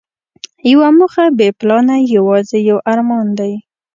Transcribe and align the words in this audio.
یوه 0.71 0.89
موخه 0.97 1.25
بې 1.37 1.47
پلانه 1.59 1.95
یوازې 2.15 2.57
یو 2.69 2.77
ارمان 2.91 3.27
دی. 3.39 3.53